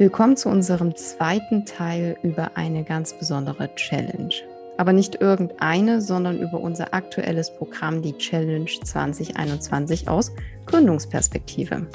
[0.00, 4.32] Willkommen zu unserem zweiten Teil über eine ganz besondere Challenge.
[4.76, 10.30] Aber nicht irgendeine, sondern über unser aktuelles Programm, die Challenge 2021 aus
[10.66, 11.88] Gründungsperspektive.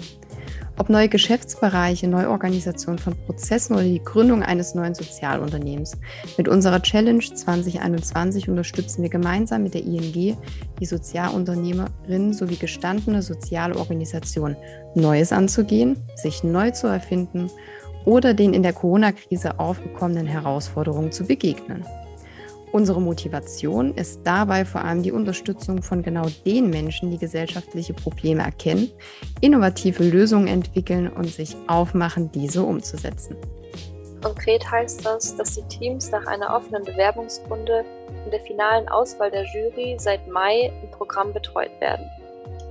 [0.78, 5.98] Ob neue Geschäftsbereiche, Neuorganisation von Prozessen oder die Gründung eines neuen Sozialunternehmens.
[6.38, 10.36] Mit unserer Challenge 2021 unterstützen wir gemeinsam mit der ING
[10.78, 14.58] die Sozialunternehmerinnen sowie gestandene soziale Organisationen,
[14.94, 17.50] Neues anzugehen, sich neu zu erfinden
[18.06, 21.86] oder den in der Corona-Krise aufgekommenen Herausforderungen zu begegnen.
[22.74, 28.42] Unsere Motivation ist dabei vor allem die Unterstützung von genau den Menschen, die gesellschaftliche Probleme
[28.42, 28.90] erkennen,
[29.42, 33.38] innovative Lösungen entwickeln und sich aufmachen, diese umzusetzen.
[34.24, 37.86] Konkret heißt das, dass die Teams nach einer offenen Bewerbungsrunde
[38.26, 42.10] und der finalen Auswahl der Jury seit Mai im Programm betreut werden.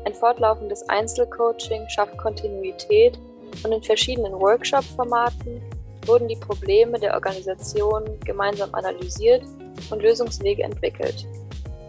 [0.05, 3.21] Ein fortlaufendes Einzelcoaching schafft Kontinuität
[3.65, 5.61] und in verschiedenen Workshop-Formaten
[6.07, 9.43] wurden die Probleme der Organisation gemeinsam analysiert
[9.91, 11.27] und Lösungswege entwickelt.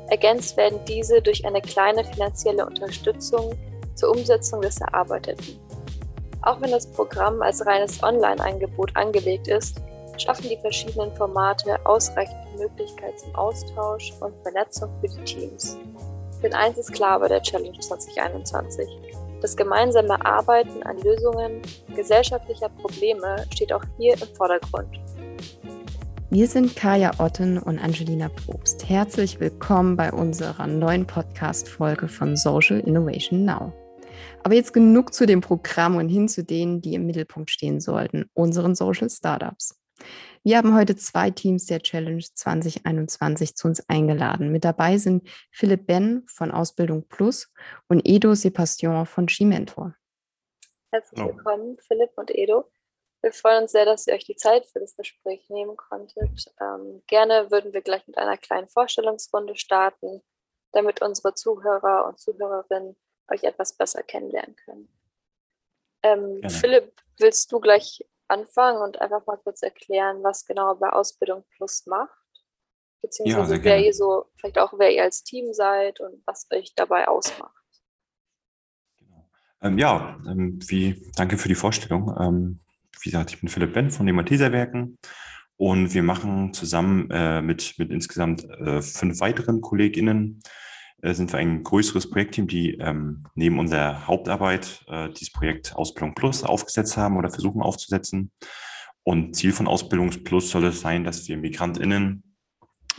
[0.10, 3.58] Ergänzt werden diese durch eine kleine finanzielle Unterstützung
[3.96, 5.60] zur Umsetzung des Erarbeiteten.
[6.42, 9.82] Auch wenn das Programm als reines Online-Angebot angelegt ist,
[10.18, 15.78] schaffen die verschiedenen Formate ausreichend Möglichkeit zum Austausch und Vernetzung für die Teams.
[16.42, 19.13] Denn eins ist klar bei der Challenge 2021.
[19.44, 21.62] Das gemeinsame Arbeiten an Lösungen
[21.94, 24.88] gesellschaftlicher Probleme steht auch hier im Vordergrund.
[26.30, 28.88] Wir sind Kaya Otten und Angelina Probst.
[28.88, 33.74] Herzlich willkommen bei unserer neuen Podcast-Folge von Social Innovation Now.
[34.44, 38.30] Aber jetzt genug zu dem Programm und hin zu denen, die im Mittelpunkt stehen sollten,
[38.34, 39.78] unseren Social Startups.
[40.44, 44.52] Wir haben heute zwei Teams der Challenge 2021 zu uns eingeladen.
[44.52, 47.52] Mit dabei sind Philipp Ben von Ausbildung Plus
[47.88, 49.96] und Edo Sebastian von Skimentor.
[50.92, 52.70] Herzlich willkommen, Philipp und Edo.
[53.22, 56.54] Wir freuen uns sehr, dass ihr euch die Zeit für das Gespräch nehmen konntet.
[56.60, 60.22] Ähm, gerne würden wir gleich mit einer kleinen Vorstellungsrunde starten,
[60.74, 62.98] damit unsere Zuhörer und Zuhörerinnen
[63.32, 64.90] euch etwas besser kennenlernen können.
[66.04, 71.46] Ähm, Philipp, willst du gleich anfangen und einfach mal kurz erklären, was genau bei Ausbildung
[71.56, 72.18] Plus macht?
[73.02, 76.74] Beziehungsweise ja, wer ihr so, vielleicht auch wer ihr als Team seid und was euch
[76.76, 77.54] dabei ausmacht.
[79.00, 79.30] Genau.
[79.62, 82.16] Ähm, ja, ähm, wie, danke für die Vorstellung.
[82.20, 82.60] Ähm,
[83.02, 84.98] wie gesagt, ich bin Philipp Ben von den Malteser Werken
[85.58, 90.42] und wir machen zusammen äh, mit, mit insgesamt äh, fünf weiteren KollegInnen
[91.12, 96.44] sind wir ein größeres Projektteam, die ähm, neben unserer Hauptarbeit äh, dieses Projekt Ausbildung Plus
[96.44, 98.32] aufgesetzt haben oder versuchen aufzusetzen.
[99.04, 102.24] Und Ziel von Ausbildung Plus soll es sein, dass wir MigrantInnen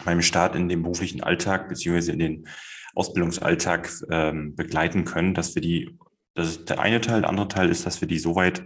[0.05, 2.49] beim Start in den beruflichen Alltag beziehungsweise in den
[2.95, 5.99] Ausbildungsalltag ähm, begleiten können, dass wir die
[6.35, 7.21] das ist der eine Teil.
[7.21, 8.65] Der andere Teil ist, dass wir die so weit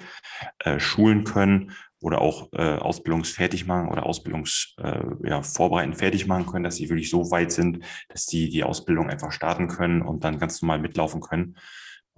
[0.61, 6.65] äh, schulen können oder auch äh, ausbildungsfertig machen oder Ausbildungs äh, ja, fertig machen können,
[6.65, 10.39] dass sie wirklich so weit sind, dass sie die Ausbildung einfach starten können und dann
[10.39, 11.57] ganz normal mitlaufen können.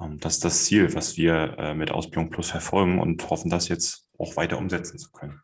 [0.00, 3.68] Ähm, das ist das Ziel, was wir äh, mit Ausbildung Plus verfolgen und hoffen, das
[3.68, 5.40] jetzt auch weiter umsetzen zu können.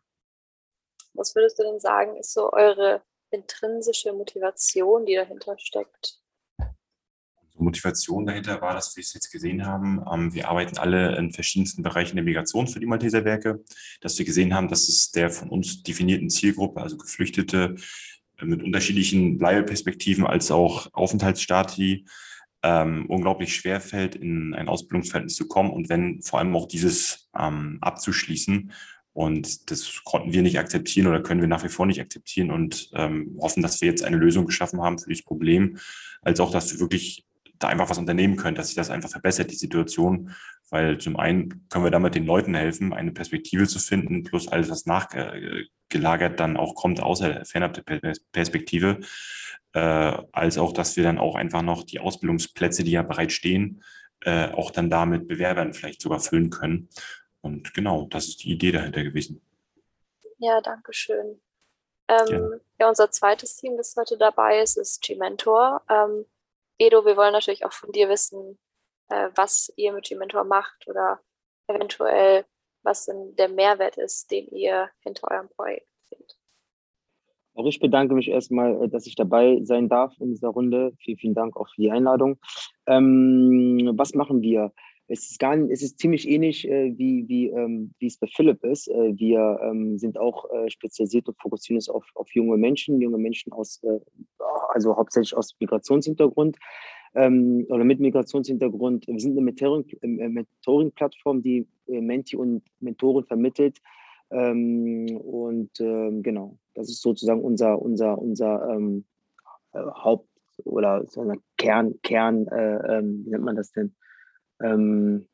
[1.13, 6.21] Was würdest du denn sagen, ist so eure intrinsische Motivation, die dahinter steckt?
[7.63, 10.01] Motivation dahinter war, dass wir es jetzt gesehen haben.
[10.11, 13.63] Ähm, wir arbeiten alle in verschiedensten Bereichen der Migration für die Malteser Werke,
[14.01, 17.75] dass wir gesehen haben, dass es der von uns definierten Zielgruppe, also Geflüchtete
[18.39, 22.05] äh, mit unterschiedlichen Bleibeperspektiven als auch Aufenthaltsstati,
[22.63, 27.29] ähm, unglaublich schwer fällt, in ein Ausbildungsverhältnis zu kommen und wenn vor allem auch dieses
[27.37, 28.71] ähm, abzuschließen.
[29.13, 32.91] Und das konnten wir nicht akzeptieren oder können wir nach wie vor nicht akzeptieren und
[32.93, 35.77] ähm, hoffen, dass wir jetzt eine Lösung geschaffen haben für dieses Problem,
[36.21, 37.26] als auch, dass wir wirklich
[37.59, 40.33] da einfach was unternehmen können, dass sich das einfach verbessert, die Situation.
[40.69, 44.69] Weil zum einen können wir damit den Leuten helfen, eine Perspektive zu finden, plus alles,
[44.69, 47.81] was nachgelagert dann auch kommt, außer der fernab
[48.33, 48.99] Perspektive,
[49.73, 49.79] äh,
[50.31, 53.83] als auch, dass wir dann auch einfach noch die Ausbildungsplätze, die ja bereits stehen,
[54.21, 56.89] äh, auch dann damit Bewerbern vielleicht sogar füllen können.
[57.41, 59.41] Und genau, das ist die Idee dahinter gewesen.
[60.39, 61.39] Ja, danke schön.
[62.09, 62.87] Ähm, ja.
[62.87, 65.81] unser zweites Team, das heute dabei ist, ist G-Mentor.
[65.89, 66.25] Ähm,
[66.77, 68.59] Edo, wir wollen natürlich auch von dir wissen,
[69.09, 71.19] äh, was ihr mit G-Mentor macht oder
[71.67, 72.45] eventuell,
[72.83, 76.37] was denn der Mehrwert ist, den ihr hinter eurem Projekt seht.
[77.55, 80.93] Auch ich bedanke mich erstmal, äh, dass ich dabei sein darf in dieser Runde.
[80.99, 82.39] Vielen, vielen Dank auch für die Einladung.
[82.85, 84.71] Ähm, was machen wir?
[85.09, 88.89] Es ist, gar es ist ziemlich ähnlich, äh, wie, wie, ähm, es bei Philipp ist.
[88.89, 93.17] Äh, wir ähm, sind auch äh, spezialisiert und fokussieren uns auf, auf junge Menschen, junge
[93.17, 93.99] Menschen aus, äh,
[94.73, 96.57] also hauptsächlich aus Migrationshintergrund
[97.15, 99.07] ähm, oder mit Migrationshintergrund.
[99.07, 103.79] Wir sind eine Mentoring-Plattform, die Menti und Mentoren vermittelt
[104.29, 109.05] Ähm, und ähm, genau, das ist sozusagen unser, unser, unser ähm,
[109.73, 110.27] äh, Haupt-
[110.65, 111.05] oder
[111.57, 113.95] Kern, Kern, äh, ähm, wie nennt man das denn?
[114.61, 115.27] Ähm,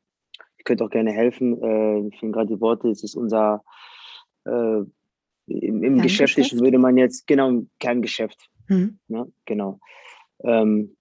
[0.58, 1.62] ich könnte auch gerne helfen.
[1.62, 3.64] Äh, ich finde gerade die Worte, es ist unser
[4.46, 4.84] äh,
[5.48, 8.50] im, im Geschäftlichen würde man jetzt, genau, Kerngeschäft.
[8.68, 9.00] Mhm.
[9.08, 9.80] Ja, ne, genau.
[10.44, 10.96] Ähm,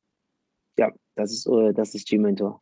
[0.76, 2.60] ja, das ist, äh, das ist G-Mentor.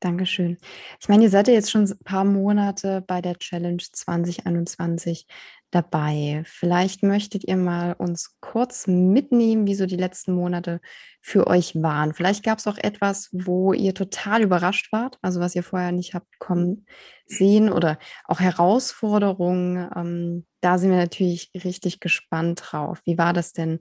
[0.00, 0.58] Dankeschön.
[1.00, 5.26] Ich meine, ihr seid ja jetzt schon ein paar Monate bei der Challenge 2021
[5.72, 6.42] dabei.
[6.44, 10.80] Vielleicht möchtet ihr mal uns kurz mitnehmen, wie so die letzten Monate
[11.20, 12.14] für euch waren.
[12.14, 16.14] Vielleicht gab es auch etwas, wo ihr total überrascht wart, also was ihr vorher nicht
[16.14, 16.86] habt kommen
[17.26, 19.90] sehen oder auch Herausforderungen.
[19.96, 23.00] Ähm, da sind wir natürlich richtig gespannt drauf.
[23.04, 23.80] Wie war das denn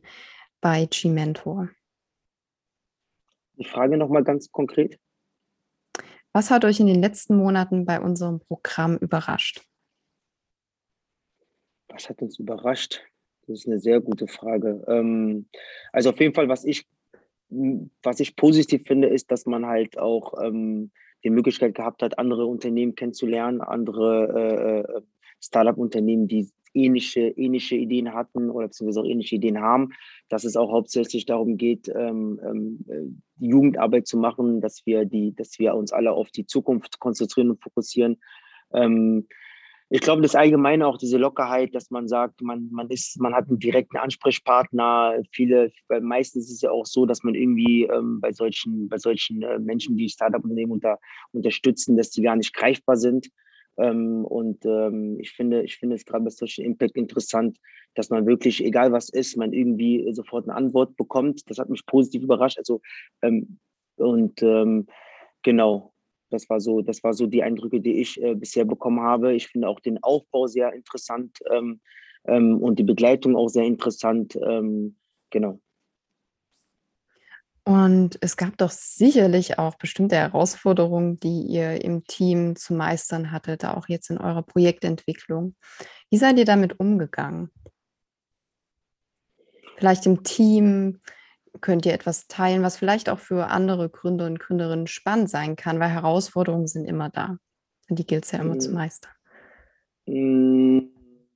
[0.61, 1.69] bei G-Mentor?
[3.57, 4.97] Die Frage nochmal ganz konkret.
[6.33, 9.61] Was hat euch in den letzten Monaten bei unserem Programm überrascht?
[11.93, 13.01] Was hat uns überrascht?
[13.47, 14.83] Das ist eine sehr gute Frage.
[14.87, 15.47] Ähm,
[15.91, 16.87] also auf jeden Fall, was ich,
[17.49, 20.91] was ich positiv finde, ist, dass man halt auch ähm,
[21.23, 25.01] die Möglichkeit gehabt hat, andere Unternehmen kennenzulernen, andere äh, äh
[25.43, 29.89] Startup-Unternehmen, die ähnliche, ähnliche Ideen hatten oder beziehungsweise auch ähnliche Ideen haben,
[30.29, 35.35] dass es auch hauptsächlich darum geht, ähm, ähm, die Jugendarbeit zu machen, dass wir die,
[35.35, 38.21] dass wir uns alle auf die Zukunft konzentrieren und fokussieren.
[38.73, 39.27] Ähm,
[39.93, 43.49] ich glaube, das Allgemeine auch diese Lockerheit, dass man sagt, man, man ist, man hat
[43.49, 45.21] einen direkten Ansprechpartner.
[45.31, 49.41] Viele, meistens ist es ja auch so, dass man irgendwie ähm, bei solchen, bei solchen
[49.41, 50.97] äh, Menschen, die Startup-Unternehmen unter,
[51.33, 53.27] unterstützen, dass die gar nicht greifbar sind.
[53.77, 57.57] Ähm, und ähm, ich finde, ich finde es gerade bei Social Impact interessant,
[57.93, 61.49] dass man wirklich, egal was ist, man irgendwie sofort eine Antwort bekommt.
[61.49, 62.57] Das hat mich positiv überrascht.
[62.57, 62.79] Also
[63.21, 63.59] ähm,
[63.97, 64.87] und ähm,
[65.43, 65.91] genau,
[66.31, 69.33] das war so, das war so die Eindrücke, die ich äh, bisher bekommen habe.
[69.33, 71.79] Ich finde auch den Aufbau sehr interessant ähm,
[72.25, 74.37] ähm, und die Begleitung auch sehr interessant.
[75.29, 75.59] genau.
[77.63, 83.65] Und es gab doch sicherlich auch bestimmte Herausforderungen, die ihr im Team zu meistern hattet,
[83.65, 85.55] auch jetzt in eurer Projektentwicklung.
[86.09, 87.51] Wie seid ihr damit umgegangen?
[89.77, 91.01] Vielleicht im Team
[91.59, 95.79] könnt ihr etwas teilen, was vielleicht auch für andere Gründer und Gründerinnen spannend sein kann,
[95.79, 97.37] weil Herausforderungen sind immer da.
[97.89, 98.75] Und die gilt es ja immer zu hm.
[98.75, 99.11] meistern.
[100.07, 100.91] Hm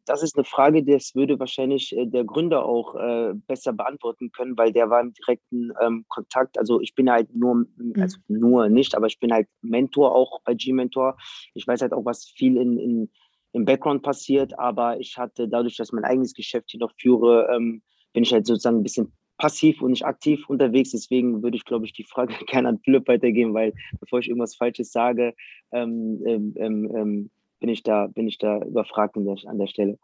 [0.06, 4.58] das ist eine Frage, das würde wahrscheinlich äh, der Gründer auch äh, besser beantworten können,
[4.58, 6.58] weil der war im direkten ähm, Kontakt.
[6.58, 7.94] Also ich bin halt nur, mhm.
[8.00, 11.18] also nur nicht, aber ich bin halt Mentor auch bei G-Mentor.
[11.54, 13.12] Ich weiß halt auch, was viel in, in,
[13.54, 17.82] im Background passiert, aber ich hatte dadurch, dass mein eigenes Geschäft hier noch führe, ähm,
[18.14, 20.92] bin ich halt sozusagen ein bisschen passiv und nicht aktiv unterwegs.
[20.92, 24.56] Deswegen würde ich, glaube ich, die Frage gerne an Philipp weitergeben, weil bevor ich irgendwas
[24.56, 25.34] Falsches sage,
[25.72, 27.30] ähm, ähm, ähm, ähm
[27.60, 29.98] bin ich da, bin ich da überfragt an der, an der Stelle.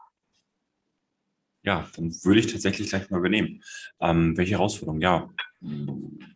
[1.64, 3.62] Ja, dann würde ich tatsächlich gleich mal übernehmen.
[4.00, 5.02] Ähm, welche Herausforderungen?
[5.02, 5.30] Ja,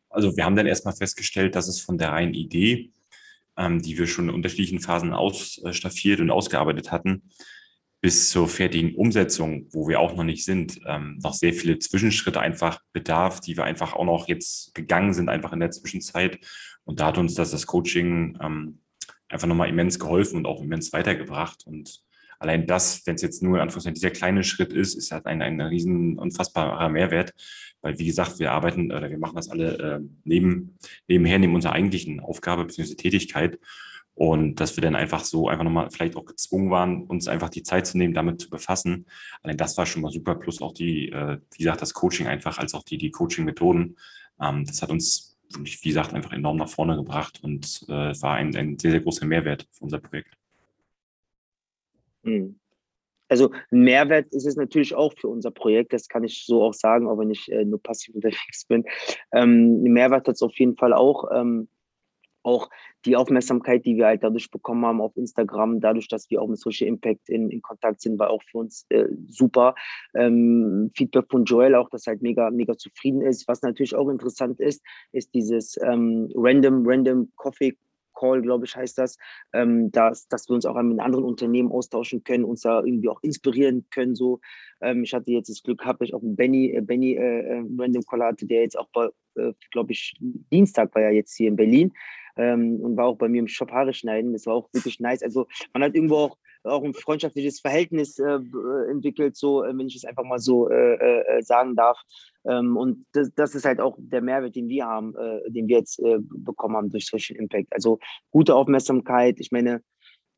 [0.09, 2.92] also wir haben dann erstmal festgestellt, dass es von der reinen Idee,
[3.57, 7.24] ähm, die wir schon in unterschiedlichen Phasen ausstaffiert und ausgearbeitet hatten,
[8.06, 12.40] bis zur fertigen Umsetzung, wo wir auch noch nicht sind, ähm, noch sehr viele Zwischenschritte
[12.40, 16.38] einfach bedarf, die wir einfach auch noch jetzt gegangen sind, einfach in der Zwischenzeit.
[16.84, 18.78] Und da hat uns das, das Coaching ähm,
[19.28, 21.66] einfach nochmal immens geholfen und auch immens weitergebracht.
[21.66, 22.04] Und
[22.38, 25.42] allein das, wenn es jetzt nur in Anführungszeichen dieser kleine Schritt ist, ist halt ein,
[25.42, 27.33] ein riesen unfassbarer Mehrwert.
[27.81, 31.74] Weil, wie gesagt, wir arbeiten oder wir machen das alle äh, neben, nebenher, neben unserer
[31.74, 32.94] eigentlichen Aufgabe bzw.
[32.94, 33.57] Tätigkeit.
[34.16, 37.64] Und dass wir dann einfach so einfach nochmal vielleicht auch gezwungen waren, uns einfach die
[37.64, 39.06] Zeit zu nehmen, damit zu befassen.
[39.42, 40.36] Allein das war schon mal super.
[40.36, 43.98] Plus auch die, äh, wie gesagt, das Coaching einfach, als auch die, die Coaching-Methoden.
[44.42, 48.36] Ähm, das hat uns wirklich, wie gesagt, einfach enorm nach vorne gebracht und äh, war
[48.36, 50.34] ein, ein sehr, sehr großer Mehrwert für unser Projekt.
[52.24, 52.57] Hm.
[53.28, 56.74] Also ein Mehrwert ist es natürlich auch für unser Projekt, das kann ich so auch
[56.74, 58.86] sagen, auch wenn ich äh, nur passiv unterwegs bin.
[59.34, 61.30] Ähm, ein Mehrwert hat es auf jeden Fall auch.
[61.34, 61.68] Ähm,
[62.45, 62.69] auch
[63.06, 66.59] die Aufmerksamkeit, die wir halt dadurch bekommen haben auf Instagram, dadurch, dass wir auch mit
[66.59, 69.75] Social Impact in, in Kontakt sind, war auch für uns äh, super.
[70.14, 73.47] Ähm, Feedback von Joel auch, dass halt mega, mega zufrieden ist.
[73.47, 77.75] Was natürlich auch interessant ist, ist dieses ähm, Random, Random Coffee
[78.16, 79.18] Call, glaube ich, heißt das,
[79.54, 83.22] ähm, dass, dass wir uns auch mit anderen Unternehmen austauschen können, uns da irgendwie auch
[83.22, 84.16] inspirieren können.
[84.16, 84.40] So,
[84.81, 87.64] ähm, ich hatte jetzt das Glück, habe ich auch einen Benny, äh, Benny äh, äh
[87.78, 91.50] Random Call hatte, der jetzt auch bei, äh, glaube ich, Dienstag war ja jetzt hier
[91.50, 91.94] in Berlin
[92.38, 94.34] ähm, und war auch bei mir im Shop Haare schneiden.
[94.34, 95.24] Das war auch wirklich nice.
[95.24, 99.88] Also man hat irgendwo auch, auch ein freundschaftliches Verhältnis äh, äh entwickelt, so äh, wenn
[99.88, 102.00] ich es einfach mal so äh, äh, sagen darf.
[102.45, 105.78] Ähm, und das, das, ist halt auch der Mehrwert, den wir haben, äh, den wir
[105.78, 107.74] jetzt bekommen haben durch Social Impact.
[107.74, 108.00] Also
[108.31, 109.40] gute Aufmerksamkeit.
[109.40, 109.81] Ich meine,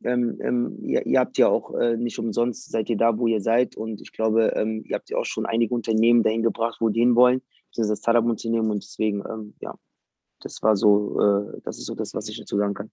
[0.04, 3.42] ähm, ähm, ihr, ihr, habt ja auch äh, nicht umsonst, seid ihr da, wo ihr
[3.42, 3.76] seid.
[3.76, 7.00] Und ich glaube, ähm, ihr habt ja auch schon einige Unternehmen dahin gebracht, wo die
[7.00, 7.42] hinwollen.
[7.76, 9.76] Das das Startup-Unternehmen und deswegen, ähm, ja,
[10.40, 12.92] das war so, äh, das ist so das, was ich dazu sagen kann.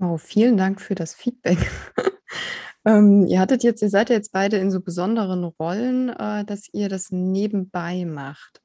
[0.00, 1.58] Wow, vielen Dank für das Feedback.
[2.86, 6.70] ähm, ihr hattet jetzt, ihr seid ja jetzt beide in so besonderen Rollen, äh, dass
[6.72, 8.62] ihr das nebenbei macht.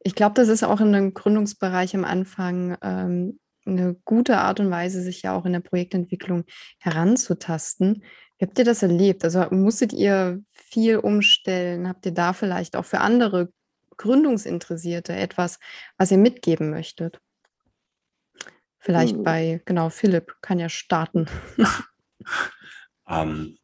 [0.00, 4.68] Ich glaube, das ist auch in einem Gründungsbereich am Anfang ähm, eine gute Art und
[4.68, 6.42] Weise, sich ja auch in der Projektentwicklung
[6.80, 8.02] heranzutasten.
[8.38, 9.22] Wie habt ihr das erlebt?
[9.22, 11.88] Also musstet ihr viel umstellen?
[11.88, 13.52] Habt ihr da vielleicht auch für andere
[13.98, 15.60] Gründungsinteressierte etwas,
[15.96, 17.20] was ihr mitgeben möchtet?
[18.86, 19.24] Vielleicht mhm.
[19.24, 21.26] bei, genau, Philipp kann ja starten.
[23.10, 23.58] ähm,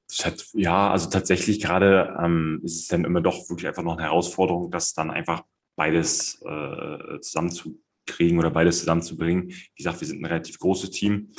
[0.52, 4.72] ja, also tatsächlich gerade ähm, ist es dann immer doch wirklich einfach noch eine Herausforderung,
[4.72, 5.44] das dann einfach
[5.76, 9.50] beides äh, zusammenzukriegen oder beides zusammenzubringen.
[9.50, 11.30] Wie gesagt, wir sind ein relativ großes Team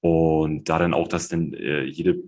[0.00, 2.22] und da dann auch, dass dann äh, jede,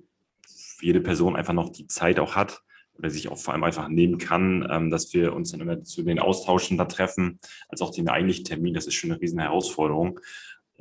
[0.82, 2.62] jede Person einfach noch die Zeit auch hat,
[2.98, 6.02] oder sich auch vor allem einfach nehmen kann, ähm, dass wir uns dann immer zu
[6.02, 8.74] den Austauschen da treffen, als auch den eigentlichen Termin.
[8.74, 10.20] Das ist schon eine riesen Herausforderung.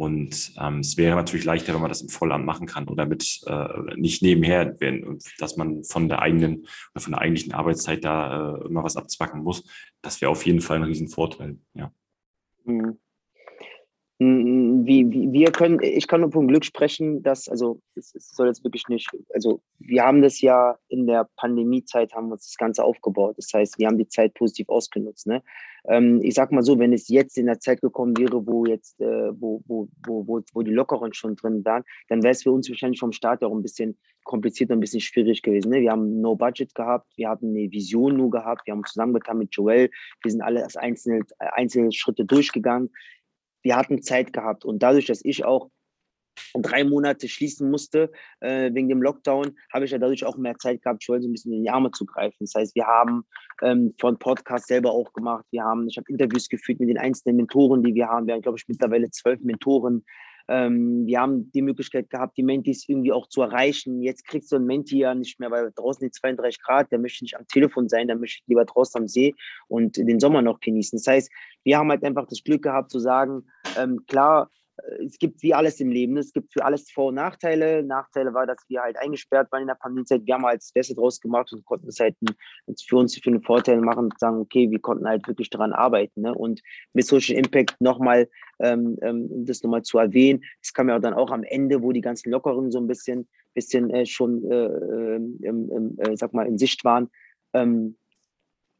[0.01, 3.39] Und ähm, es wäre natürlich leichter, wenn man das im Vollamt machen kann oder mit
[3.45, 3.67] äh,
[3.97, 6.65] nicht nebenher, wenn, dass man von der eigenen
[6.95, 9.63] oder von der eigentlichen Arbeitszeit da äh, immer was abzwacken muss.
[10.01, 11.91] Das wäre auf jeden Fall ein Riesenvorteil, ja.
[12.63, 12.97] Mhm.
[14.17, 18.47] Wie, wie, wir können, ich kann nur vom Glück sprechen, dass, also es, es, soll
[18.47, 22.57] jetzt wirklich nicht, also wir haben das ja in der Pandemiezeit, haben wir uns das
[22.57, 23.37] Ganze aufgebaut.
[23.37, 25.27] Das heißt, wir haben die Zeit positiv ausgenutzt.
[25.27, 25.43] Ne?
[25.85, 28.99] Ähm, ich sag mal so, wenn es jetzt in der Zeit gekommen wäre, wo jetzt,
[29.01, 32.51] äh, wo, wo, wo, wo, wo die Lockeren schon drin waren, dann wäre es für
[32.51, 35.71] uns wahrscheinlich vom Start auch ein bisschen komplizierter, ein bisschen schwierig gewesen.
[35.71, 35.81] Ne?
[35.81, 39.55] Wir haben No Budget gehabt, wir hatten eine Vision nur gehabt, wir haben zusammengetan mit
[39.55, 39.89] Joel,
[40.21, 42.91] wir sind alle als einzelne, einzelne Schritte durchgegangen
[43.63, 44.65] wir hatten Zeit gehabt.
[44.65, 45.69] Und dadurch, dass ich auch
[46.61, 50.81] drei Monate schließen musste äh, wegen dem Lockdown, habe ich ja dadurch auch mehr Zeit
[50.81, 52.37] gehabt, Joel so ein bisschen in die Arme zu greifen.
[52.39, 53.23] Das heißt, wir haben
[53.61, 55.45] ähm, von Podcast selber auch gemacht.
[55.51, 58.27] Wir haben, ich habe Interviews geführt mit den einzelnen Mentoren, die wir haben.
[58.27, 60.03] Wir haben, glaube ich, mittlerweile zwölf Mentoren.
[60.47, 64.01] Ähm, wir haben die Möglichkeit gehabt, die Mentis irgendwie auch zu erreichen.
[64.01, 67.23] Jetzt kriegst du einen Menti ja nicht mehr, weil draußen die 32 Grad, der möchte
[67.23, 69.33] nicht am Telefon sein, der möchte lieber draußen am See
[69.67, 70.97] und den Sommer noch genießen.
[70.97, 71.31] Das heißt,
[71.63, 73.45] wir haben halt einfach das Glück gehabt zu sagen,
[73.77, 74.49] ähm, klar,
[75.05, 76.17] es gibt wie alles im Leben.
[76.17, 77.83] Es gibt für alles Vor- und Nachteile.
[77.83, 80.25] Nachteile war, dass wir halt eingesperrt waren in der Pandemiezeit.
[80.25, 82.15] Wir haben halt das Beste draus gemacht und konnten es halt
[82.85, 86.21] für uns für einen Vorteil machen und sagen, okay, wir konnten halt wirklich daran arbeiten.
[86.21, 86.33] Ne?
[86.33, 86.61] Und
[86.93, 91.31] mit Social Impact nochmal, ähm, ähm, das nochmal zu erwähnen, das kam ja dann auch
[91.31, 96.15] am Ende, wo die ganzen Lockerungen so ein bisschen, bisschen äh, schon, äh, ähm, äh,
[96.15, 97.09] sag mal, in Sicht waren.
[97.53, 97.97] Ähm,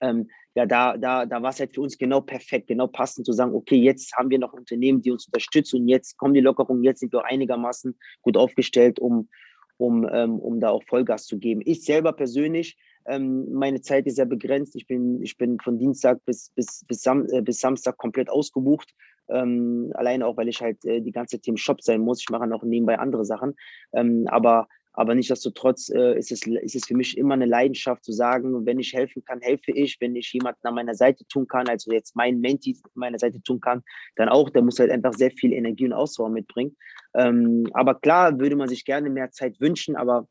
[0.01, 3.31] ähm, ja, da, da, da war es halt für uns genau perfekt, genau passend zu
[3.31, 6.83] sagen, okay, jetzt haben wir noch Unternehmen, die uns unterstützen und jetzt kommen die Lockerungen,
[6.83, 9.29] jetzt sind wir einigermaßen gut aufgestellt, um,
[9.77, 11.61] um, ähm, um da auch Vollgas zu geben.
[11.65, 14.75] Ich selber persönlich, ähm, meine Zeit ist ja begrenzt.
[14.75, 18.93] Ich bin, ich bin von Dienstag bis, bis, bis, Sam äh, bis Samstag komplett ausgebucht.
[19.29, 22.21] Ähm, alleine auch, weil ich halt äh, die ganze Zeit Shop sein muss.
[22.21, 23.55] Ich mache noch nebenbei andere Sachen.
[23.93, 28.11] Ähm, aber aber nichtsdestotrotz äh, ist, es, ist es für mich immer eine Leidenschaft zu
[28.11, 29.97] sagen, wenn ich helfen kann, helfe ich.
[30.01, 33.41] Wenn ich jemanden an meiner Seite tun kann, also jetzt mein Menti an meiner Seite
[33.41, 33.83] tun kann,
[34.15, 34.49] dann auch.
[34.49, 36.75] Der muss halt einfach sehr viel Energie und Ausdauer mitbringen.
[37.13, 40.27] Ähm, aber klar würde man sich gerne mehr Zeit wünschen, aber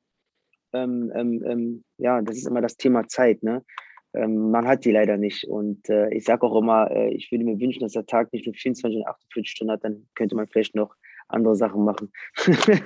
[0.73, 3.43] ähm, ähm, ähm ja, das ist immer das Thema Zeit.
[3.43, 3.64] Ne?
[4.12, 5.45] Ähm, man hat die leider nicht.
[5.45, 8.47] Und äh, ich sage auch immer, äh, ich würde mir wünschen, dass der Tag nicht
[8.47, 10.95] nur 24 und 48 Stunden hat, dann könnte man vielleicht noch
[11.32, 12.12] andere Sachen machen.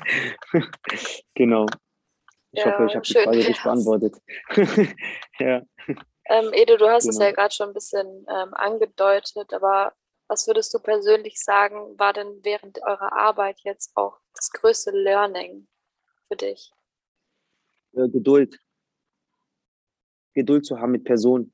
[1.34, 1.66] genau.
[2.52, 4.16] Ich ja, hoffe, ich habe die Frage richtig beantwortet.
[5.38, 5.62] ja.
[6.26, 7.10] Ähm, Ede, du hast genau.
[7.10, 9.92] es ja gerade schon ein bisschen ähm, angedeutet, aber
[10.28, 15.68] was würdest du persönlich sagen, war denn während eurer Arbeit jetzt auch das größte Learning
[16.28, 16.72] für dich?
[17.92, 18.58] Äh, Geduld.
[20.32, 21.52] Geduld zu haben mit Personen.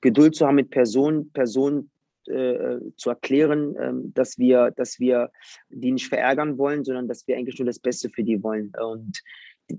[0.00, 1.91] Geduld zu haben mit Personen, Personen
[2.32, 5.30] äh, zu erklären, ähm, dass wir, dass wir
[5.68, 8.72] die nicht verärgern wollen, sondern dass wir eigentlich nur das Beste für die wollen.
[8.80, 9.22] Und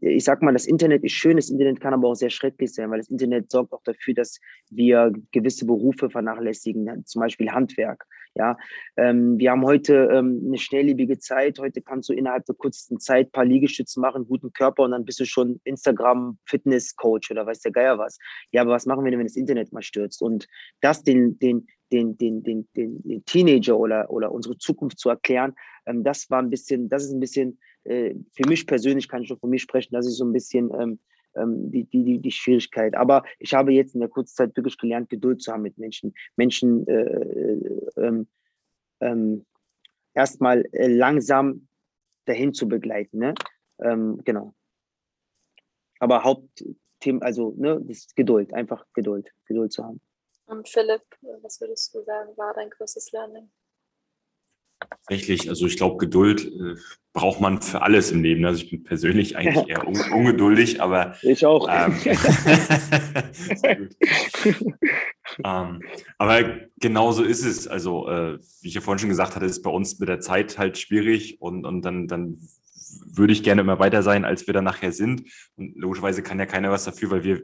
[0.02, 2.90] ich sag mal, das Internet ist schön, das Internet kann aber auch sehr schrecklich sein,
[2.90, 8.06] weil das Internet sorgt auch dafür, dass wir gewisse Berufe vernachlässigen, zum Beispiel Handwerk.
[8.36, 8.58] Ja,
[8.98, 11.60] ähm, wir haben heute ähm, eine schnelllebige Zeit.
[11.60, 15.06] Heute kannst du innerhalb der kurzen Zeit ein paar Liegestütze machen, guten Körper und dann
[15.06, 18.18] bist du schon Instagram Fitness Coach oder weiß der Geier was.
[18.52, 20.20] Ja, aber was machen wir denn, wenn das Internet mal stürzt?
[20.24, 20.48] Und
[20.82, 25.54] das den, den, den, den, den, den, Teenager oder, oder unsere Zukunft zu erklären,
[25.86, 29.28] ähm, das war ein bisschen, das ist ein bisschen, äh, für mich persönlich kann ich
[29.28, 31.00] schon von mir sprechen, das ist so ein bisschen ähm,
[31.36, 32.96] ähm, die, die, die Schwierigkeit.
[32.96, 36.14] Aber ich habe jetzt in der kurzen Zeit wirklich gelernt, Geduld zu haben mit Menschen.
[36.36, 38.26] Menschen äh, äh,
[39.02, 39.46] ähm,
[40.14, 41.68] erstmal äh, langsam
[42.26, 43.20] dahin zu begleiten.
[43.20, 43.34] Ne?
[43.80, 44.54] Ähm, genau.
[46.00, 50.02] Aber Hauptthema, also ne, das Geduld, einfach Geduld, Geduld zu haben.
[50.46, 51.04] Und Philipp,
[51.42, 53.50] was würdest du sagen, war dein größtes Learning?
[54.90, 56.76] Tatsächlich, also ich glaube, Geduld äh,
[57.14, 58.46] braucht man für alles im Leben.
[58.46, 61.70] Also ich bin persönlich eigentlich eher un ungeduldig, aber ich auch.
[61.72, 61.98] Ähm,
[65.44, 65.82] ähm,
[66.18, 66.44] aber
[66.80, 67.68] genauso ist es.
[67.68, 70.58] Also äh, wie ich ja vorhin schon gesagt hatte, ist bei uns mit der Zeit
[70.58, 72.40] halt schwierig und, und dann, dann
[73.06, 75.24] würde ich gerne immer weiter sein, als wir dann nachher sind.
[75.56, 77.42] Und logischerweise kann ja keiner was dafür, weil wir,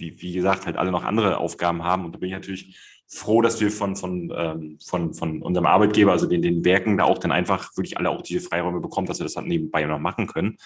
[0.00, 2.04] wie, wie gesagt, halt alle noch andere Aufgaben haben.
[2.04, 2.76] Und da bin ich natürlich
[3.06, 7.04] froh, dass wir von, von, ähm, von, von unserem Arbeitgeber, also den, den Werken, da
[7.04, 9.98] auch dann einfach wirklich alle auch diese Freiräume bekommen, dass wir das dann nebenbei noch
[9.98, 10.58] machen können.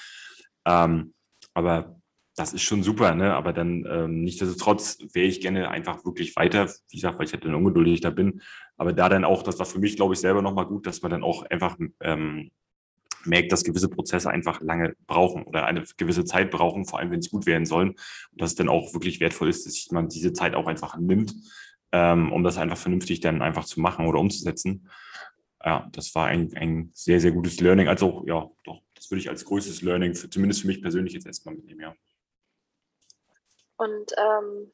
[0.66, 1.14] Ähm,
[1.54, 2.00] aber
[2.36, 3.34] das ist schon super, ne?
[3.34, 7.44] Aber dann ähm, nichtsdestotrotz wäre ich gerne einfach wirklich weiter, wie gesagt, weil ich halt
[7.44, 8.42] dann ungeduldig da bin.
[8.76, 11.12] Aber da dann auch, das war für mich, glaube ich, selber nochmal gut, dass man
[11.12, 12.50] dann auch einfach ähm,
[13.26, 17.22] merkt, dass gewisse Prozesse einfach lange brauchen oder eine gewisse Zeit brauchen, vor allem wenn
[17.22, 17.90] sie gut werden sollen.
[17.90, 21.34] Und dass es dann auch wirklich wertvoll ist, dass man diese Zeit auch einfach nimmt,
[21.92, 24.88] ähm, um das einfach vernünftig dann einfach zu machen oder umzusetzen.
[25.64, 27.88] Ja, das war ein, ein sehr, sehr gutes Learning.
[27.88, 31.26] Also ja, doch, das würde ich als größtes Learning, für, zumindest für mich persönlich jetzt
[31.26, 31.94] erstmal mitnehmen, ja.
[33.76, 34.72] Und ähm,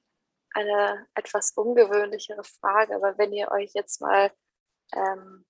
[0.53, 4.31] eine etwas ungewöhnlichere Frage, aber wenn ihr euch jetzt mal
[4.95, 5.45] ähm,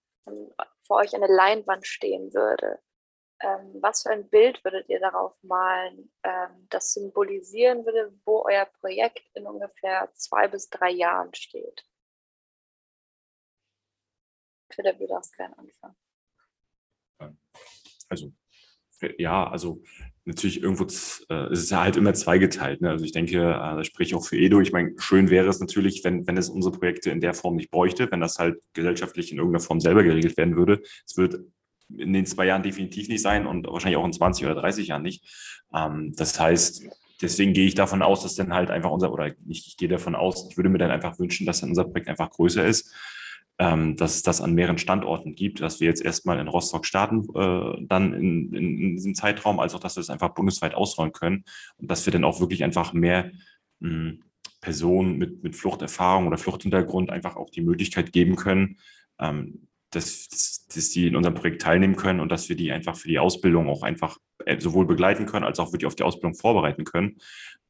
[0.82, 2.78] vor euch eine Leinwand stehen würde,
[3.40, 8.66] ähm, was für ein Bild würdet ihr darauf malen, ähm, das symbolisieren würde, wo euer
[8.80, 11.84] Projekt in ungefähr zwei bis drei Jahren steht?
[14.72, 15.96] Philipp, du darfst gerne anfangen.
[18.08, 18.32] Also,
[19.18, 19.82] ja, also
[20.24, 22.80] natürlich irgendwo äh, ist es ja halt immer zweigeteilt.
[22.82, 22.90] Ne?
[22.90, 24.60] Also ich denke, äh, das spricht auch für Edo.
[24.60, 27.70] Ich meine, schön wäre es natürlich, wenn, wenn es unsere Projekte in der Form nicht
[27.70, 30.82] bräuchte, wenn das halt gesellschaftlich in irgendeiner Form selber geregelt werden würde.
[31.06, 31.40] Es wird
[31.96, 35.02] in den zwei Jahren definitiv nicht sein und wahrscheinlich auch in 20 oder 30 Jahren
[35.02, 35.24] nicht.
[35.74, 36.84] Ähm, das heißt,
[37.22, 40.14] deswegen gehe ich davon aus, dass dann halt einfach unser, oder nicht, ich gehe davon
[40.14, 42.94] aus, ich würde mir dann einfach wünschen, dass dann unser Projekt einfach größer ist,
[43.58, 47.28] ähm, dass es das an mehreren Standorten gibt, dass wir jetzt erstmal in Rostock starten,
[47.34, 51.12] äh, dann in, in, in, diesem Zeitraum, als auch, dass wir es einfach bundesweit ausrollen
[51.12, 51.44] können
[51.76, 53.30] und dass wir dann auch wirklich einfach mehr
[53.80, 54.22] hm,
[54.60, 58.78] Personen mit, mit Fluchterfahrung oder Fluchthintergrund einfach auch die Möglichkeit geben können,
[59.18, 62.96] ähm, dass, dass, dass die in unserem Projekt teilnehmen können und dass wir die einfach
[62.96, 66.34] für die Ausbildung auch einfach äh, sowohl begleiten können, als auch wirklich auf die Ausbildung
[66.34, 67.18] vorbereiten können,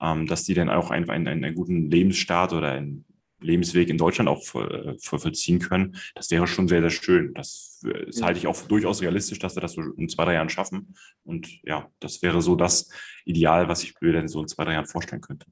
[0.00, 3.04] ähm, dass die dann auch einfach einen, einen, einen guten Lebensstart oder einen
[3.40, 5.96] Lebensweg in Deutschland auch vollziehen können.
[6.14, 7.34] Das wäre schon sehr, sehr schön.
[7.34, 10.34] Das, das halte ich auch für durchaus realistisch, dass wir das so in zwei, drei
[10.34, 10.94] Jahren schaffen.
[11.24, 12.90] Und ja, das wäre so das
[13.24, 15.46] Ideal, was ich mir dann so in zwei, drei Jahren vorstellen könnte.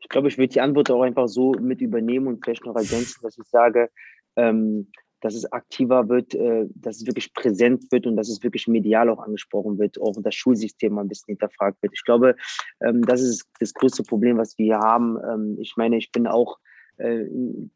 [0.00, 3.20] Ich glaube, ich würde die Antwort auch einfach so mit übernehmen und vielleicht noch ergänzen,
[3.22, 3.88] dass ich sage,
[4.36, 4.90] ähm,
[5.24, 9.08] dass es aktiver wird, äh, dass es wirklich präsent wird und dass es wirklich medial
[9.08, 11.94] auch angesprochen wird, auch das Schulsystem mal ein bisschen hinterfragt wird.
[11.94, 12.36] Ich glaube,
[12.82, 15.16] ähm, das ist das größte Problem, was wir hier haben.
[15.26, 16.58] Ähm, ich meine, ich bin auch
[16.98, 17.24] äh,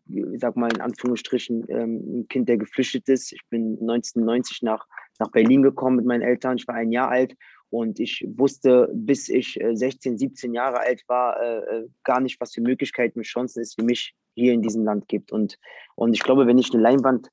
[0.08, 3.32] ich sag mal in Anführungsstrichen, ähm, ein Kind, der geflüchtet ist.
[3.32, 4.86] Ich bin 1990 nach,
[5.18, 6.58] nach Berlin gekommen mit meinen Eltern.
[6.58, 7.34] Ich war ein Jahr alt
[7.70, 12.60] und ich wusste, bis ich 16, 17 Jahre alt war, äh, gar nicht, was für
[12.60, 15.32] Möglichkeiten und Chancen es für mich hier in diesem Land gibt.
[15.32, 15.58] Und,
[15.96, 17.30] und ich glaube, wenn ich eine Leinwand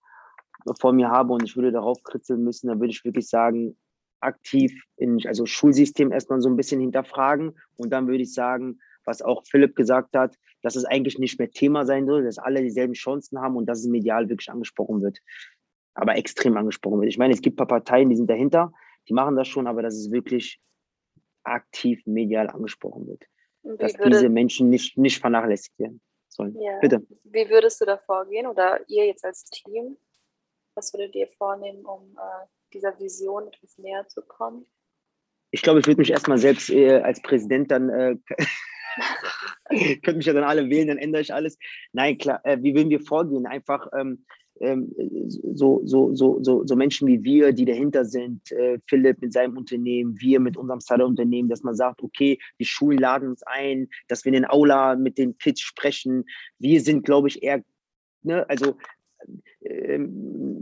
[0.79, 3.77] vor mir habe und ich würde darauf kritzeln müssen, dann würde ich wirklich sagen,
[4.19, 9.21] aktiv in, also Schulsystem erstmal so ein bisschen hinterfragen und dann würde ich sagen, was
[9.21, 12.93] auch Philipp gesagt hat, dass es eigentlich nicht mehr Thema sein soll, dass alle dieselben
[12.93, 15.19] Chancen haben und dass es medial wirklich angesprochen wird.
[15.93, 17.09] Aber extrem angesprochen wird.
[17.09, 18.73] Ich meine, es gibt ein paar Parteien, die sind dahinter,
[19.07, 20.59] die machen das schon, aber dass es wirklich
[21.43, 23.23] aktiv medial angesprochen wird.
[23.61, 26.59] Wie dass diese Menschen nicht, nicht vernachlässigt werden sollen.
[26.59, 26.79] Ja.
[26.79, 27.05] Bitte.
[27.23, 29.97] Wie würdest du da vorgehen oder ihr jetzt als Team?
[30.75, 34.65] Was würdet ihr vornehmen, um äh, dieser Vision etwas näher zu kommen?
[35.51, 38.17] Ich glaube, ich würde mich erstmal selbst äh, als Präsident dann, äh,
[40.03, 41.57] könnt mich ja dann alle wählen, dann ändere ich alles.
[41.93, 43.45] Nein, klar, äh, wie würden wir vorgehen?
[43.45, 44.25] Einfach ähm,
[44.61, 44.93] ähm,
[45.27, 49.57] so, so, so, so, so Menschen wie wir, die dahinter sind, äh, Philipp mit seinem
[49.57, 54.23] Unternehmen, wir mit unserem Startup-Unternehmen, dass man sagt, okay, die Schulen laden uns ein, dass
[54.23, 56.25] wir in den Aula mit den Kids sprechen.
[56.57, 57.63] Wir sind, glaube ich, eher,
[58.23, 58.77] ne, also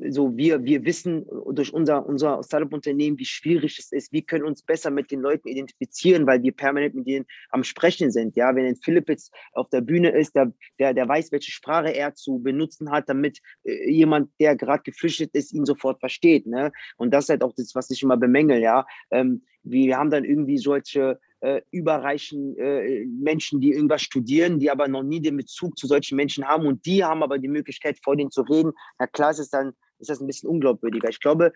[0.09, 4.13] so wir, wir wissen durch unser, unser Startup-Unternehmen, wie schwierig es ist.
[4.13, 8.11] Wir können uns besser mit den Leuten identifizieren, weil wir permanent mit denen am Sprechen
[8.11, 8.35] sind.
[8.35, 11.93] Ja, wenn ein Philipp jetzt auf der Bühne ist, der, der, der weiß, welche Sprache
[11.93, 16.45] er zu benutzen hat, damit äh, jemand, der gerade geflüchtet ist, ihn sofort versteht.
[16.45, 16.71] Ne?
[16.97, 18.61] Und das ist halt auch das, was ich immer bemängel.
[18.61, 24.71] Ja, ähm, wir haben dann irgendwie solche äh, überreichen äh, Menschen, die irgendwas studieren, die
[24.71, 27.99] aber noch nie den Bezug zu solchen Menschen haben und die haben aber die Möglichkeit,
[28.01, 28.71] vor denen zu reden.
[28.97, 31.09] Na klar, ist es dann ist das ein bisschen unglaubwürdiger.
[31.09, 31.51] Ich glaube,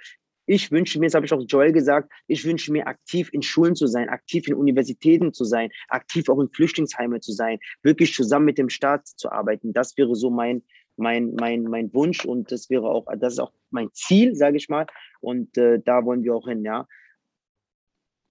[0.49, 3.75] Ich wünsche mir, das habe ich auch Joel gesagt, ich wünsche mir aktiv in Schulen
[3.75, 8.45] zu sein, aktiv in Universitäten zu sein, aktiv auch in Flüchtlingsheime zu sein, wirklich zusammen
[8.45, 9.73] mit dem Staat zu arbeiten.
[9.73, 10.63] Das wäre so mein,
[10.95, 14.69] mein, mein, mein Wunsch und das wäre auch, das ist auch mein Ziel, sage ich
[14.69, 14.85] mal.
[15.19, 16.87] Und äh, da wollen wir auch hin, ja.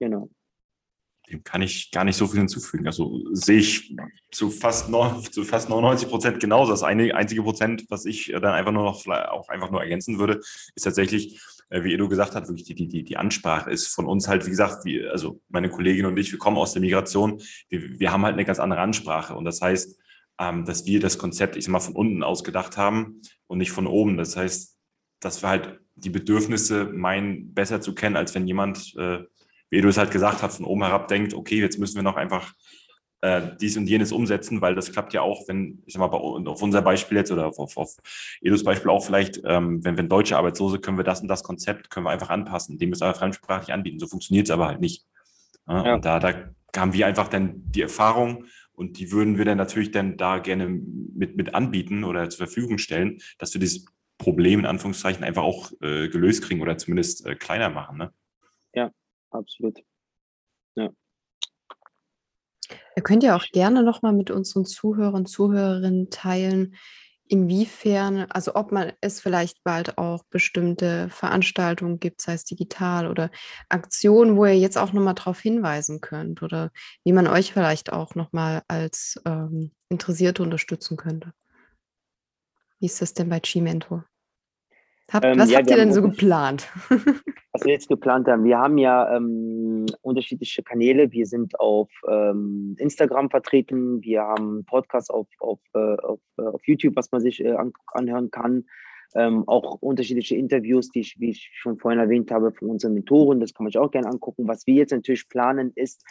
[0.01, 0.31] Genau
[1.31, 2.87] dem kann ich gar nicht so viel hinzufügen.
[2.87, 3.97] Also sehe ich
[4.31, 4.91] zu fast,
[5.33, 6.71] zu fast 99 Prozent genauso.
[6.71, 10.41] Das eine, einzige Prozent, was ich dann einfach nur noch auch einfach nur ergänzen würde,
[10.75, 14.29] ist tatsächlich, äh, wie Edu gesagt hat, wirklich die, die, die Ansprache ist von uns
[14.29, 17.99] halt, wie gesagt, wie, also meine Kollegin und ich, wir kommen aus der Migration, wir,
[17.99, 19.35] wir haben halt eine ganz andere Ansprache.
[19.35, 19.99] Und das heißt,
[20.39, 23.73] ähm, dass wir das Konzept, ich sag mal, von unten aus gedacht haben und nicht
[23.73, 24.17] von oben.
[24.17, 24.77] Das heißt,
[25.21, 29.25] dass wir halt die Bedürfnisse meinen, besser zu kennen, als wenn jemand äh,
[29.70, 32.16] wie du es halt gesagt hast, von oben herab denkt, okay, jetzt müssen wir noch
[32.16, 32.52] einfach
[33.22, 36.18] äh, dies und jenes umsetzen, weil das klappt ja auch, wenn, ich sag mal, bei,
[36.18, 37.96] auf unser Beispiel jetzt oder auf, auf,
[38.40, 41.90] Edus Beispiel auch vielleicht, ähm, wenn, wenn deutsche Arbeitslose, können wir das und das Konzept,
[41.90, 43.98] können wir einfach anpassen, dem müssen wir fremdsprachlich anbieten.
[43.98, 45.07] So funktioniert es aber halt nicht.
[45.66, 45.94] Ja, ja.
[45.94, 49.90] Und da, da haben wir einfach dann die Erfahrung und die würden wir dann natürlich
[49.90, 53.87] dann da gerne mit, mit anbieten oder zur Verfügung stellen, dass wir dieses
[54.18, 57.98] Problem in Anführungszeichen einfach auch äh, gelöst kriegen oder zumindest äh, kleiner machen.
[57.98, 58.12] Ne?
[58.74, 58.90] Ja,
[59.31, 59.79] absolut.
[60.75, 60.91] Ja.
[62.97, 66.77] Ihr könnt ja auch gerne nochmal mit unseren Zuhörern Zuhörerinnen teilen,
[67.29, 73.31] inwiefern, also ob man es vielleicht bald auch bestimmte Veranstaltungen gibt, sei es digital oder
[73.69, 76.71] Aktionen, wo ihr jetzt auch nochmal darauf hinweisen könnt oder
[77.05, 81.33] wie man euch vielleicht auch nochmal als ähm, Interessierte unterstützen könnte.
[82.79, 84.05] Wie ist das denn bei G-Mentor?
[85.12, 86.69] Hab, ähm, was ja, habt ihr denn so geplant?
[87.53, 91.12] was wir jetzt geplant haben, wir haben ja ähm, unterschiedliche Kanäle.
[91.12, 96.61] Wir sind auf ähm, Instagram vertreten, wir haben Podcasts auf, auf, äh, auf, äh, auf,
[96.66, 98.64] YouTube, was man sich äh, an, anhören kann.
[99.14, 103.38] Ähm, auch unterschiedliche Interviews, die ich, wie ich schon vorhin erwähnt habe, von unseren Mentoren.
[103.38, 104.49] Das kann man sich auch gerne angucken.
[104.49, 106.05] Was wir jetzt natürlich planen, ist,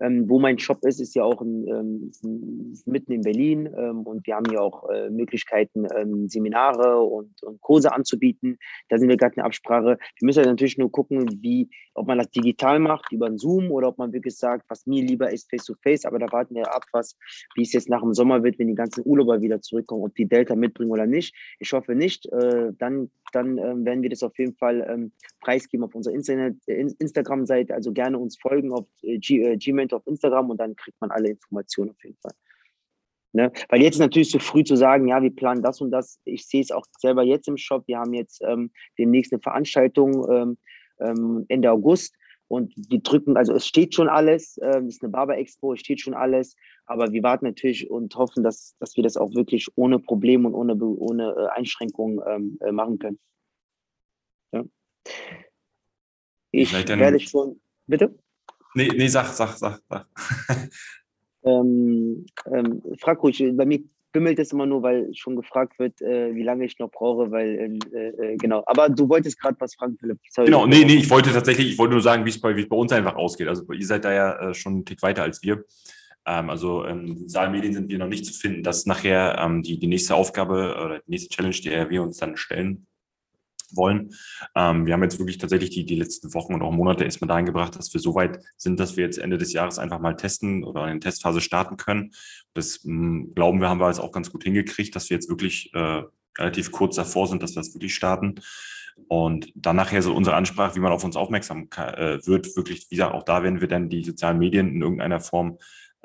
[0.00, 4.26] ähm, wo mein Shop ist, ist ja auch in, ähm, mitten in Berlin ähm, und
[4.26, 8.58] wir haben ja auch äh, Möglichkeiten, ähm, Seminare und, und, Kurse anzubieten.
[8.88, 9.98] Da sind wir gerade in Absprache.
[10.18, 13.98] Wir müssen natürlich nur gucken, wie, ob man das digital macht, über Zoom oder ob
[13.98, 16.04] man wirklich sagt, was mir lieber ist, face to face.
[16.04, 17.16] Aber da warten wir ab, was,
[17.54, 20.26] wie es jetzt nach dem Sommer wird, wenn die ganzen Urlauber wieder zurückkommen, ob die
[20.26, 21.34] Delta mitbringen oder nicht.
[21.58, 22.26] Ich hoffe nicht.
[22.32, 26.86] Äh, dann dann ähm, werden wir das auf jeden Fall ähm, preisgeben auf unserer äh,
[26.98, 27.74] Instagram-Seite.
[27.74, 31.10] Also gerne uns folgen auf äh, G, äh, Gment auf Instagram und dann kriegt man
[31.10, 32.32] alle Informationen auf jeden Fall.
[33.32, 33.52] Ne?
[33.68, 36.18] Weil jetzt ist natürlich zu früh zu sagen, ja, wir planen das und das.
[36.24, 37.86] Ich sehe es auch selber jetzt im Shop.
[37.86, 40.58] Wir haben jetzt ähm, demnächst eine Veranstaltung ähm,
[41.00, 42.14] ähm, Ende August
[42.48, 45.80] und die drücken, also es steht schon alles, ähm, es ist eine Barber Expo, es
[45.80, 46.56] steht schon alles,
[46.86, 50.54] aber wir warten natürlich und hoffen, dass, dass wir das auch wirklich ohne Probleme und
[50.54, 53.18] ohne, ohne äh, Einschränkungen ähm, äh, machen können.
[54.52, 54.64] Ja.
[56.50, 58.18] Ich werde schon, bitte?
[58.74, 60.06] Nee, nee, sag, sag, sag, sag.
[61.42, 63.80] ähm, ähm, frag ruhig, bei mir
[64.12, 67.78] bimmelt es immer nur, weil schon gefragt wird, äh, wie lange ich noch brauche, weil,
[67.92, 68.62] äh, äh, genau.
[68.66, 70.18] Aber du wolltest gerade was fragen, Philipp.
[70.30, 72.76] Sorry, genau, nee, nee, ich wollte tatsächlich, ich wollte nur sagen, wie es bei, bei
[72.76, 73.48] uns einfach ausgeht.
[73.48, 75.64] Also ihr seid da ja äh, schon einen Tick weiter als wir.
[76.26, 78.62] Ähm, also in sozialen Medien sind wir noch nicht zu finden.
[78.62, 82.16] Das ist nachher ähm, die, die nächste Aufgabe oder die nächste Challenge, die wir uns
[82.18, 82.87] dann stellen
[83.74, 84.14] wollen.
[84.54, 87.46] Ähm, wir haben jetzt wirklich tatsächlich die, die letzten Wochen und auch Monate erstmal dahin
[87.46, 90.64] gebracht, dass wir so weit sind, dass wir jetzt Ende des Jahres einfach mal testen
[90.64, 92.12] oder eine Testphase starten können.
[92.54, 95.28] Das mh, hm, glauben wir, haben wir jetzt auch ganz gut hingekriegt, dass wir jetzt
[95.28, 96.02] wirklich äh,
[96.38, 98.36] relativ kurz davor sind, dass wir das wirklich starten.
[99.06, 102.96] Und dann nachher so unsere Ansprache, wie man auf uns aufmerksam äh, wird, wirklich, wie
[102.96, 105.58] gesagt, auch da werden wir dann die sozialen Medien in irgendeiner Form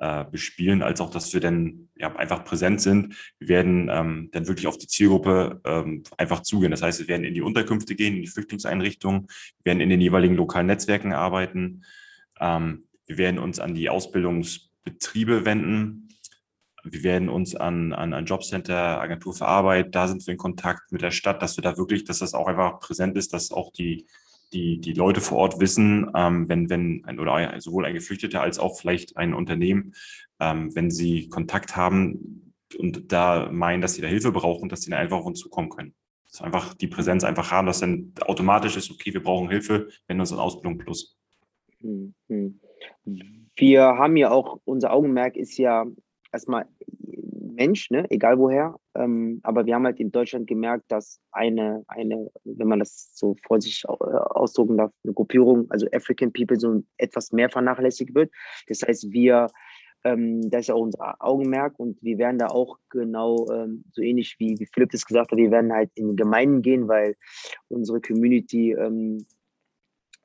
[0.03, 3.15] äh, bespielen, als auch, dass wir dann ja, einfach präsent sind.
[3.39, 6.71] Wir werden ähm, dann wirklich auf die Zielgruppe ähm, einfach zugehen.
[6.71, 10.01] Das heißt, wir werden in die Unterkünfte gehen, in die Flüchtlingseinrichtungen, wir werden in den
[10.01, 11.85] jeweiligen lokalen Netzwerken arbeiten.
[12.41, 16.09] Ähm, wir werden uns an die Ausbildungsbetriebe wenden.
[16.83, 20.91] Wir werden uns an, an ein Jobcenter, Agentur für Arbeit, da sind wir in Kontakt
[20.91, 23.71] mit der Stadt, dass wir da wirklich, dass das auch einfach präsent ist, dass auch
[23.71, 24.05] die
[24.53, 28.59] die, die Leute vor Ort wissen, ähm, wenn, wenn ein, oder sowohl ein Geflüchteter als
[28.59, 29.93] auch vielleicht ein Unternehmen,
[30.39, 34.91] ähm, wenn sie Kontakt haben und da meinen, dass sie da Hilfe brauchen, dass sie
[34.91, 35.93] dann einfach auf uns zukommen können.
[36.31, 40.19] Dass einfach die Präsenz einfach haben, dass dann automatisch ist, okay, wir brauchen Hilfe, wenn
[40.19, 41.17] uns an Ausbildung plus.
[41.81, 42.59] Hm, hm.
[43.55, 45.85] Wir haben ja auch, unser Augenmerk ist ja
[46.31, 46.65] erstmal
[47.55, 48.05] Mensch, ne?
[48.09, 48.75] egal woher.
[48.95, 53.35] Ähm, aber wir haben halt in Deutschland gemerkt, dass eine, eine, wenn man das so
[53.47, 58.31] vorsichtig äh, ausdrucken darf, eine Gruppierung, also African People, so etwas mehr vernachlässigt wird.
[58.67, 59.47] Das heißt, wir
[60.05, 64.01] Ähm, das ist ja auch unser Augenmerk und wir werden da auch genau ähm, so
[64.01, 67.15] ähnlich wie, wie Philipp das gesagt hat, wir werden halt in Gemeinden gehen, weil
[67.69, 68.75] unsere Community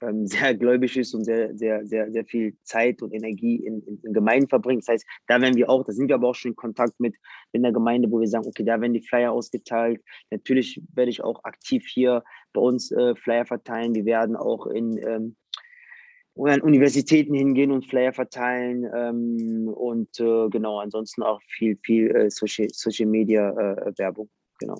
[0.03, 4.01] ähm, sehr gläubig ist und sehr, sehr, sehr, sehr viel Zeit und Energie in, in,
[4.03, 4.83] in, Gemeinden verbringt.
[4.83, 7.15] Das heißt, da werden wir auch, da sind wir aber auch schon in Kontakt mit,
[7.53, 10.03] mit einer Gemeinde, wo wir sagen, okay, da werden die Flyer ausgeteilt.
[10.31, 13.95] Natürlich werde ich auch aktiv hier bei uns äh, Flyer verteilen.
[13.95, 15.37] Wir werden auch in ähm,
[16.41, 22.31] an Universitäten hingehen und Flyer verteilen ähm, und äh, genau, ansonsten auch viel, viel äh,
[22.31, 24.31] Social, Social Media äh, Werbung.
[24.61, 24.77] Genau.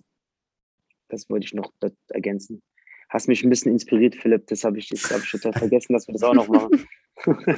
[1.09, 1.73] Das wollte ich noch
[2.11, 2.63] ergänzen
[3.09, 4.47] hast mich ein bisschen inspiriert, Philipp.
[4.49, 6.87] Das habe ich, hab ich total vergessen, dass wir das auch noch machen.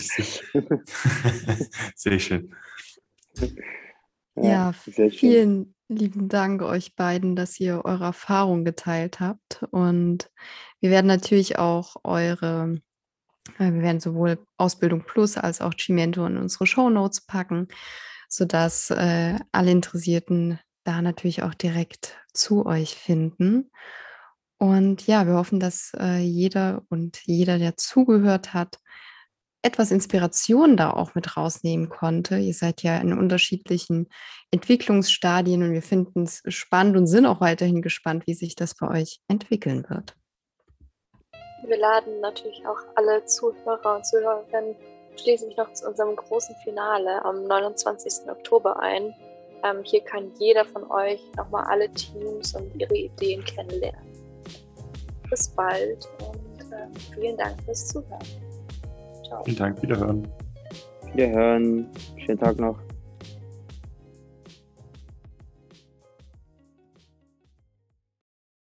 [1.94, 2.54] Sehr schön.
[4.36, 9.64] Ja, ja vielen lieben Dank euch beiden, dass ihr eure Erfahrung geteilt habt.
[9.70, 10.30] Und
[10.80, 12.80] wir werden natürlich auch eure,
[13.58, 17.68] äh, wir werden sowohl Ausbildung Plus als auch Cimento in unsere Show Notes packen,
[18.28, 23.70] sodass äh, alle Interessierten da natürlich auch direkt zu euch finden.
[24.60, 28.76] Und ja, wir hoffen, dass äh, jeder und jeder, der zugehört hat,
[29.62, 32.36] etwas Inspiration da auch mit rausnehmen konnte.
[32.36, 34.10] Ihr seid ja in unterschiedlichen
[34.50, 38.88] Entwicklungsstadien und wir finden es spannend und sind auch weiterhin gespannt, wie sich das bei
[38.88, 40.14] euch entwickeln wird.
[41.66, 44.76] Wir laden natürlich auch alle Zuhörer und Zuhörerinnen
[45.16, 48.28] schließlich noch zu unserem großen Finale am 29.
[48.28, 49.14] Oktober ein.
[49.64, 54.09] Ähm, hier kann jeder von euch nochmal alle Teams und ihre Ideen kennenlernen
[55.30, 58.18] bis bald und äh, vielen Dank fürs Zuhören.
[59.26, 59.42] Ciao.
[59.44, 60.28] Vielen Dank, wiederhören.
[61.12, 61.88] Wiederhören.
[62.16, 62.78] Schönen Tag noch.